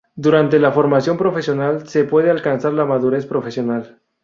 Durante 0.15 0.57
la 0.57 0.71
formación 0.71 1.15
profesional 1.15 1.87
se 1.87 2.05
puede 2.05 2.31
alcanzar 2.31 2.73
la 2.73 2.85
madurez 2.85 3.27
profesional. 3.27 3.99